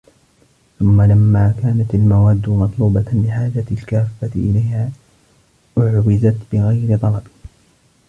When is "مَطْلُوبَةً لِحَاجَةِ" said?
2.49-3.65